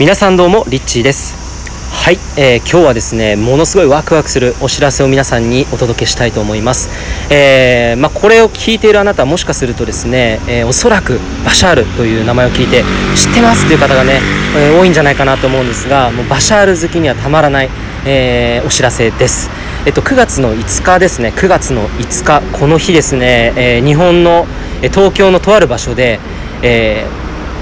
[0.00, 1.34] 皆さんどうもリッチーです。
[1.90, 6.88] はい、えー、今日はですねものすごいワクワクするお知らせを皆さんにお届けしたいと思います、
[7.34, 12.84] えー、まあ、これを聞いているあなたもしかするとですね、えー、おそらくバシャールという名前を聞いて
[13.16, 14.20] 知ってますという方がね、
[14.56, 17.68] え多いんじゃないかなと思うんですがもうバシャール好きにはたまらない、
[18.06, 19.50] えお知らせです。
[19.84, 24.46] えっと、9月の5日ですね9月の5日この日ですね、え日本の
[24.80, 26.20] 東京のとある場所で、
[26.62, 27.04] え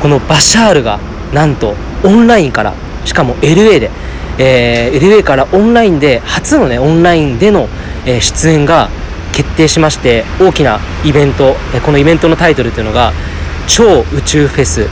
[0.03, 1.01] このバシャールが
[1.33, 1.75] なんと
[2.07, 2.73] オンラインから
[3.05, 3.91] しかも LA で、
[4.39, 7.69] えー、LA からオンラインで初のねオンラインでの、
[8.07, 8.89] えー、出演が
[9.35, 13.13] 決定しまして大きなイベント、えー、このイベントのタイトルというのが
[13.67, 14.87] 超宇宙フェス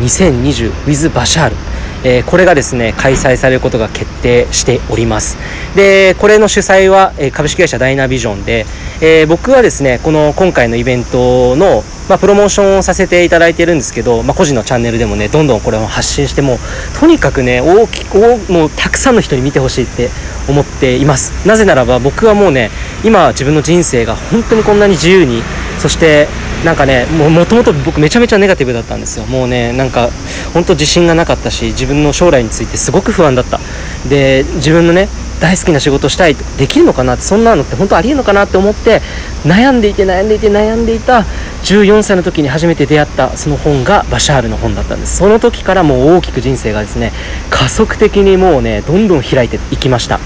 [0.00, 1.56] 2020with バシャール
[2.04, 5.36] えー、これがですね開催されることが決定しております。
[5.74, 8.66] でこれの主催は、え株式会社ダイナビジョンで、
[9.00, 16.58] えー、僕はですねこの今回のイベントのまあ、プロモーションをさせていただいているんですけど、まあ、個人のチャンネルでもねどんどんこれを発信しても
[17.00, 18.18] とにかくね大きく
[18.52, 20.10] もうたくさんの人に見てほしいって
[20.46, 21.32] 思っています。
[21.48, 22.70] なぜならば僕はもうね
[23.04, 25.42] 今自分の人生が本当にこんなに自由に
[25.78, 26.28] そして
[26.64, 29.26] なんかねもともと僕めちゃめちゃネガティブだったんですよ。
[29.26, 30.08] もうねなんか
[30.54, 33.60] 本当自信がなかったし自分の将来についてすごく不安だった。
[34.08, 35.08] で自分のね
[35.40, 39.02] 大好きな仕事したいできるのかなってそんなのって本当ありえるのかなって思って
[39.44, 41.26] 悩んでいて悩んでいて悩んでいた
[41.64, 45.18] 14歳の時に初めて出会ったその本がバシャールの本だったんです。
[45.18, 47.12] その時からもう大きく人生がですね
[47.50, 50.18] 加速的にもうねどんどん開いていきました。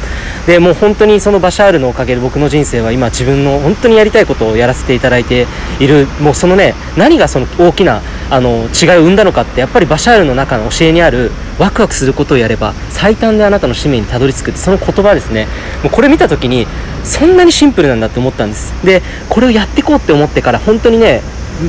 [0.48, 5.46] でもう本当にそのバシャールのおかげで僕の人生は今自分の本当にやりたいことをやらせていただいて
[5.78, 6.06] いる。
[6.22, 15.46] もうそのね何がその大きなあの違いを生んだのかってやっぱりバシャールの中の教えにあるワクワクすることをやれば最短であなたの使命にたどり着くってその言葉ですね。
[15.82, 16.66] もうこれ見た時に
[17.04, 18.72] そんなにシンプルなんだって思ったんです。
[18.86, 21.20] でこれをやっていこうって思ってから本当にね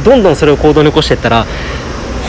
[0.06, 1.46] どんどんそれを行動に起こしていったら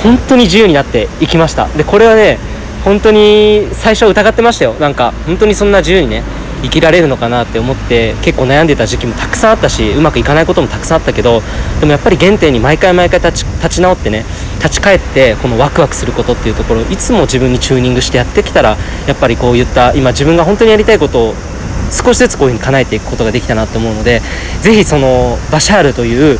[0.03, 1.69] 本当に自由になっていきました。
[1.69, 2.41] でこれはね
[2.85, 4.75] 本当に最初疑ってましたよ。
[4.75, 6.23] なんか本当にそんな自由にね
[6.63, 11.41] 生きられるのかなって思って結構悩んでた時期もたくさんあったしうまくいかないこともたくさんあったけど
[11.81, 14.25] でもやっぱり原点に毎回毎回立ち立ち直ってね
[14.57, 21.35] 立ち返ってこのワクワクすることっていうところいつも自分にチューニングしてやってきたらやっぱりこういった今自分が本当にやりたいことを
[21.91, 24.21] 少しずつこういうふうに叶えていくことができたなと思うので
[24.61, 26.39] ぜひそのバシャールという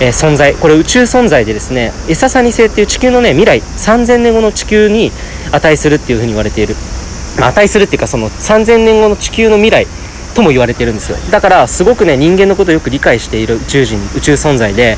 [0.00, 5.10] えー、存在これ宇宙存在でですねエササニ星っていう地球のね未来3000年後の地球に
[5.52, 6.74] 値するっていうふうに言われている。
[7.38, 9.86] ま値するっていうかその3000年後の地球の未来
[10.34, 11.18] とも言われてるんですよ。
[11.30, 14.96] だからすごくね人間のことをよく理解している宇宙人宇宙存在で。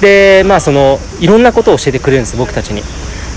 [0.00, 2.82] でまあそのいろんなことを教えてくれるんです僕たちに。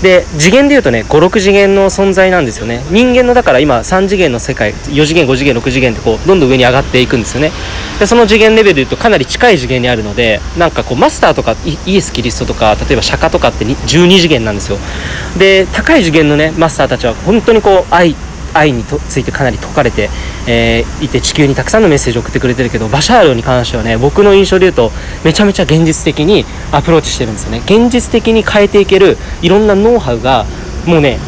[0.02, 2.82] で次元でいうとね56次元の存在なんですよね。
[2.90, 7.52] 人間のだから今3次元の世界4次元5次元6次元ってこうどんどん上に上がっていくんですよね。
[7.98, 14.78] でその次元レベルでいうとかなり近い次元にあるのでなんかこうマスターとかイエス・キリストとか例えば釈迦とかって12次元なんですよ。
[15.38, 18.16] で高い次元のねマスターたちは本当にこう愛
[18.54, 20.10] 愛についてかなり解かれて、
[20.46, 24.90] えー、いて地球にたくさんのメッセージを送ってくれてるけどバシャールに関してはね僕の印象で言うと
[25.24, 27.62] めちゃめちゃ現実的にアプローチしてるんですよね。
[27.64, 30.44] 現実的に変えていけるいろんなノウハウが
[30.86, 31.18] もうね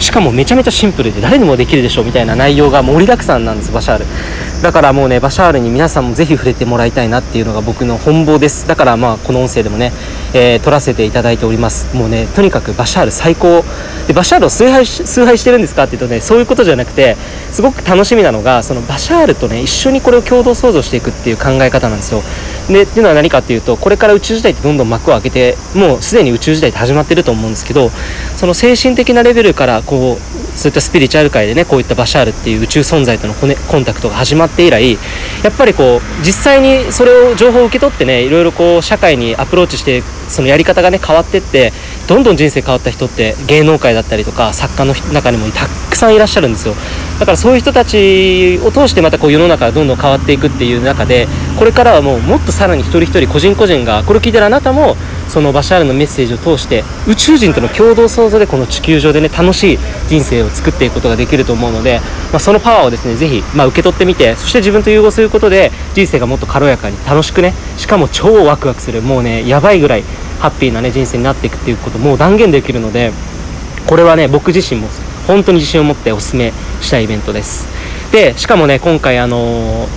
[0.00, 4.04] しかもめちゃめちゃシンプルで誰にもできるでしょみたいな内容が盛りだくさんなんですバシャール。
[4.62, 8.66] だからもうねバシャールに皆さんもぜひ触れてもらいたいなっていうのが僕の本望です。
[8.66, 9.92] だからまあこの音声でもね、
[10.34, 11.94] えー、撮らせていただいております。
[11.96, 13.62] もうねとにかくバシャール最高。
[14.08, 17.16] でバシャールを崇拝崇拝してるんですかっていうとねそういうことじゃなくて
[17.52, 22.22] すごく楽しみなのがそのバシャールとね一緒にこれを共同創造していくっていう考え方なんですよ。
[22.68, 27.90] でっていうのは何かっていうとこれから宇宙時代ってどんどん幕を開けてもうすでに宇宙時代って始まってると思うんですけど
[28.36, 34.92] その精神的なレベルからこうそういったスピリチュアル界でねこういったバシャールっていう宇宙存在とのコネコンタクトが始まって以来
[35.42, 41.72] やっぱりこう実際にそれを情報を受け取ってねいろいろこう社会にアプローチしてそのやり方がね変わってって
[42.06, 46.74] どんどん人生変わった人って芸能界だったりとか作家の中にもたくさんいらっしゃるんですよ。
[47.18, 51.26] だからそういう人たちを通してまたこう世の中がどんどん変わっていくっていう中で
[51.58, 54.96] これからはもうもっとさらに一人一人個人個人がこれを聞いてるあなたも
[55.28, 62.00] そのバシャールのメッセージを通して宇宙人との共同創造でこの地球上でね楽しい人生を作っていくことができると思うので、
[62.30, 70.02] まあ、そのパワーをですねぜひ、まあ、受け取ってみてそして自分と融合することで人生がもっと軽やかに楽しくねしかも超ワクワクするもうねやばいぐらい
[70.40, 73.12] ハッピーなね人生になっていくっていうこともう断言できるので
[73.86, 74.88] これはね僕自身も
[75.26, 77.66] 本当に自信を持ってお勧めしたいイベントです。
[78.12, 79.88] でしかもね今回あのー、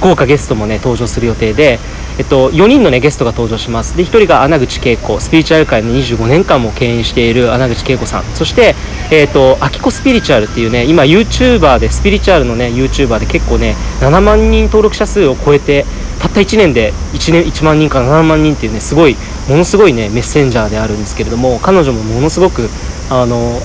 [0.00, 1.78] 豪華ゲストもね登場する予定で
[2.18, 3.96] えっと、4人の、ね、ゲストが登場します。
[3.96, 5.20] で1人が穴口恵子。
[5.20, 8.24] スピリチュアル界の25年間も牽引している穴口恵子さん。
[8.34, 8.74] そして、
[9.12, 15.84] えっと、アキコスピリチュアルっていうね今 YouTuber でスピリチュアルのね YouTuber で結構ね7万人登録者数を超えて
[16.18, 19.16] たった1年で1年1万人から7万人っていうねすごい
[19.48, 22.68] ものすごいねメッセンジャーであるんですけれども彼女もものすごく
[23.10, 23.60] あの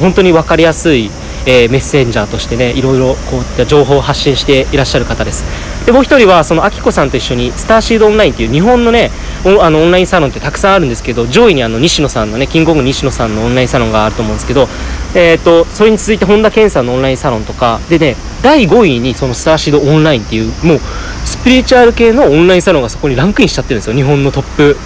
[0.00, 1.10] 本当に分かりやすい
[1.46, 5.44] えー、メッセンジャーとしてねいろいろこういった情報を発信していらっしゃる方です。
[5.86, 9.10] でもう一人はそのあきこさんと一緒にスターシードオンラインっていう日本のね
[9.44, 14.68] あのオンラインサロンってたくさんあるんですけど上位にあの西野さんのねキングコング西野さんのオンラインサロンがあると思うんですけど、
[15.16, 20.78] えーと、それに続いて本田健さんのオンラインサロンとかでね第5位にそのスターシードオンラインっていうもう
[21.24, 23.96] スピリチュアル系のオンラインサロンがそこにランクインしちゃってるんですよ。
[23.96, 24.76] 日本のトップ、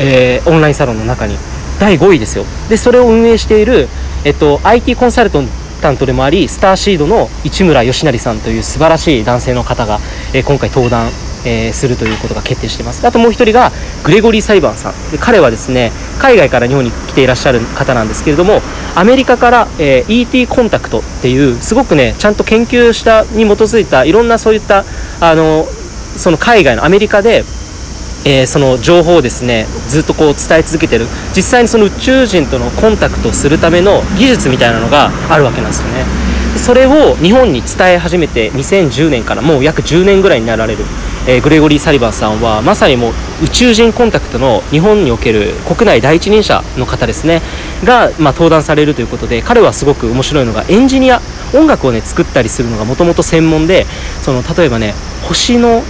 [0.00, 1.36] えー、オンラインサロンの中に。
[1.78, 2.44] 第5位ですよ。
[2.68, 3.88] でそれを運営している、
[4.24, 5.42] えっと、IT コンサルト
[5.80, 9.98] タントでもありスターシードの市村義成さんという素晴らしい男性の方が、
[10.34, 11.08] えー、今回登壇、
[11.44, 13.06] えー、するということが決定しています。
[13.06, 13.72] あともう一人が
[14.04, 15.10] グレゴリー・サイバンさん。
[15.10, 18.60] で彼はですね海外から日本に来ていらっしゃる方なんですけれども
[18.94, 24.84] アメリカから、えー、ET コンタクトっていうすごくねちゃんと研究したに基づいたいろんなそういった
[25.20, 25.66] あの
[26.16, 27.44] その海外のアメリカで
[28.24, 31.06] えー、その情報をですねずっとこう伝え続けてる。
[31.34, 36.38] 実際にその宇宙人とのコンタクトするための技術みたいなのがあるわけなんですよね。
[36.58, 40.84] それを日本に伝え始めて2010年からもう約10年ぐらいになられる、
[41.26, 43.12] えー、グレゴリー・サリバンさんはまさにもう
[43.44, 47.42] 宇宙人コンタクトの日本における国内第一人者の方ですね
[47.84, 51.20] が、まあ、登壇されるということで彼はすごく面白いのがエンジニア
[51.54, 53.86] 音楽をね作ったりするのがもともと専門で
[54.22, 55.82] その例えばね星の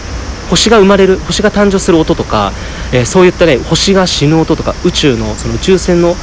[0.50, 2.52] 星が生まれる星が誕生する音とか、
[2.92, 6.14] えー、そういったね星が死ぬ音とか宇宙のその宇宙船の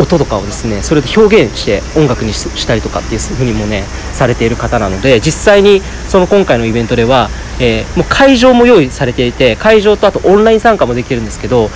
[0.00, 3.82] 音とかをですねそれで表現して音楽にしたりとかっていうふうにもね
[4.12, 7.28] されている方なので実際にその今回のイベントでは、
[7.60, 11.68] えー、もう会場も用意されていて会場とあとオンライン参加もできるんですけど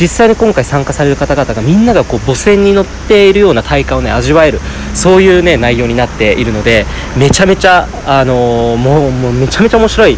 [0.00, 4.60] 実際に今回参加される方々がみんながこう母船に乗っているような体感をね味わえる
[4.94, 6.86] そういうね内容になっているので
[7.16, 10.16] めちゃめちゃあのー、もうもうめちゃめちゃ面白い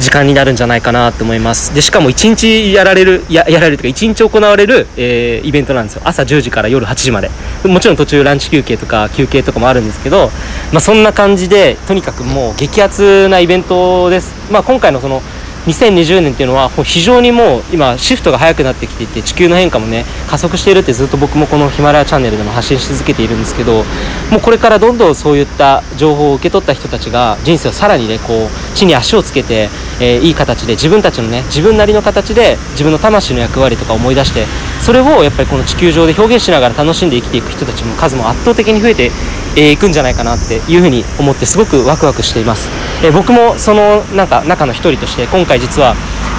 [0.00, 1.74] 時間になるんじゃないかなと思います。
[1.74, 6.02] でしかも1日やられるややられるというか1日行われる、えー、イベントなんですよ。
[6.04, 7.30] 朝10時から夜8時まで。
[7.64, 10.30] もちろん途中ランチ休憩とか休憩とかもあるんですけど、
[10.72, 15.22] まあ、そんな感じでとにかくもう激アツなイベントです、まあ、今回のその
[15.66, 23.84] 2020年っていうのは非常にもう今シフトが早くなってきていて地球の変化もね加速しているってずっと僕もこのヒマラヤチャンネルでも発信し続けているんですけど
[24.30, 29.68] もうこれからどんどんそういった情報を受け取った人たちが人生をさらにねこう地に足をつけて、
[30.00, 34.46] えー、いい形で自分たちのね自分なりの形で自分の魂の役割とか思い出して
[34.80, 39.10] それをやっぱりこの地球上で表現しながら楽しんで生きていく人たちも数も圧倒的に増えて
[39.56, 42.70] いくんじゃないかなっていうふうに思ってすごくワクワクしています、
[43.04, 45.94] えー、僕もそのなんか中の一人として今回実は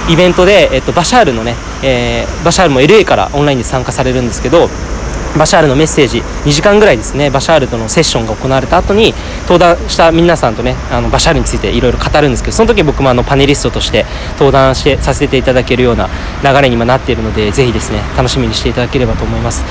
[0.08, 1.54] イベントで、えっと、バシャールのね、
[1.84, 4.68] えー、バシャールも LA からオンラインで参加されるんですけど
[5.38, 16.08] バシャールのメッセージ2時間ぐらいですねバシャールとのセッションが行われた後に登壇した皆さんとねあのバシャールについていろいろ語るんですけどその時僕もあのパネリストとして登壇してさせていただけるような
[16.44, 19.64] 流れに今なっているのでぜひですね楽しみにしていただければと思います。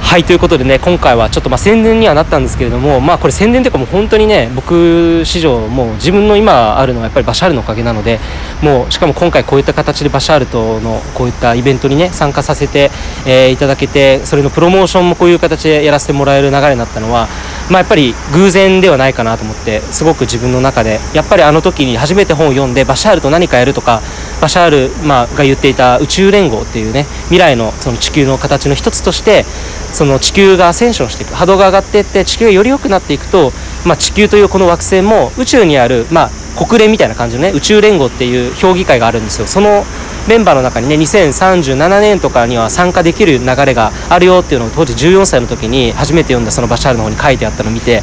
[0.00, 8.18] はいということでね今回はちょっとまあ宣伝にはなったんですけれどもまあこれ宣伝というかもう本当にね僕史上もう自分の今あるのはやっぱりバシャールのおかげなので
[8.60, 12.90] もうしかも今回こういった形でバシャールとのこういったイベントにね参加させて、
[13.24, 17.28] えー、いただけてそれのプロモーションもこういう形でやらせてもらえる流れになったのは
[17.70, 24.02] まあやっぱり偶然ではないかなと思ってすごく自分の中でやっぱりあの時に初めて本を読んでバシャールと何かやるとか
[24.40, 29.44] バシャール、まあ、が言っていた宇宙連合っていうね未来のその地球の形の一つとして
[29.92, 33.52] その地球がアセンションしていく波動が上がっていって地球がより良くなっていくと、
[33.84, 39.46] まあ、地球というこの惑星も宇宙にある、まあ、国連みたいな感じのね宇宙連合っていう評議会があるんですよ。
[39.46, 39.84] その
[40.28, 48.02] メンバーの中にね2037年とかには参加できる流れがあるよっていうのを当時14歳の時に初めて読んだそのバシャールの方に書いてあったのを見て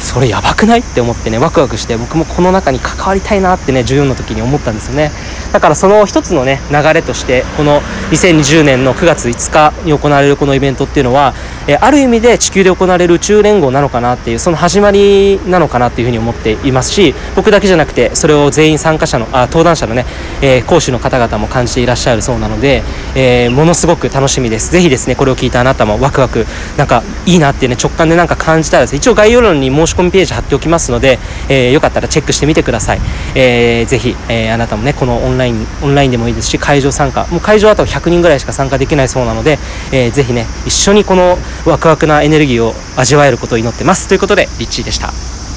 [0.00, 5.12] それやばくないって思ってねワクワクして僕もこの中に関わりたいなってね14の時に思ったんですよね。
[5.52, 11.34] だからその一つのね流れとしてこの2020年の9月5日に行われるこのイベントっていうのは、
[11.66, 20.04] えある意味で地球で行われる宇宙連合なのかなっていうその始まりなのかなっていうふうに思っていますし僕だけじゃなくてそれを全員参加者のあ登壇者のね、
[20.42, 22.82] えー、講師の方々も感じていらっしゃるそうなので、
[23.14, 24.70] えー、ものすごく楽しみです。
[24.70, 33.00] ぜひですねこれを聞いたあなたもワクワクなんかいいなってね直感でなんか感じたらですね一応概要欄に申し込みページ貼っておきますので、えー、よかったらチェックしてみてください、
[33.34, 37.26] えー、ぜひ、えー、あなたもねこのオンンラインオンラインでもいいですし会場参加。
[37.30, 39.58] もう会場あと100人ぐらいしか参加できないそうなので、
[39.92, 44.08] えー、ぜひね一緒にこのワクワクなエネルギーを味わえることを祈ってます。
[44.08, 45.37] ということでリッチーでした。